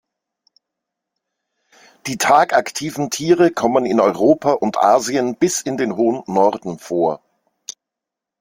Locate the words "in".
3.85-3.99, 5.61-5.77